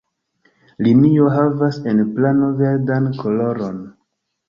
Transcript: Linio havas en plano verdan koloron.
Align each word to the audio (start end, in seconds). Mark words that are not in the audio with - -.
Linio 0.87 1.27
havas 1.35 1.79
en 1.93 2.03
plano 2.17 2.53
verdan 2.65 3.11
koloron. 3.23 3.83